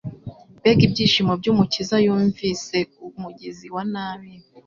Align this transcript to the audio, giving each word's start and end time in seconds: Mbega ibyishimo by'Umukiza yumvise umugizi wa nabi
Mbega 0.59 0.81
ibyishimo 0.87 1.31
by'Umukiza 1.39 1.95
yumvise 2.05 2.77
umugizi 3.17 3.67
wa 3.75 3.83
nabi 3.93 4.31